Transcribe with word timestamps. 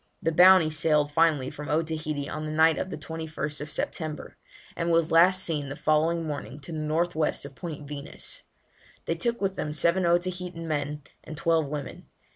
The 0.19 0.31
Bounty 0.31 0.71
sailed 0.71 1.11
finally 1.11 1.51
from 1.51 1.69
Otaheite 1.69 2.27
on 2.27 2.47
the 2.47 2.51
night 2.51 2.79
of 2.79 2.89
the 2.89 2.97
21st 2.97 3.69
September, 3.69 4.35
and 4.75 4.89
was 4.91 5.11
last 5.11 5.43
seen 5.43 5.69
the 5.69 5.75
following 5.75 6.25
morning 6.25 6.59
to 6.61 6.71
the 6.71 6.77
north 6.79 7.13
west 7.13 7.45
of 7.45 7.53
Point 7.53 7.87
Venus. 7.87 8.41
They 9.05 9.13
took 9.13 9.39
with 9.39 9.57
them 9.57 9.73
seven 9.73 10.01
Otaheitan 10.07 10.65
men 10.67 11.03
and 11.23 11.37
twelve 11.37 11.67
women. 11.67 12.07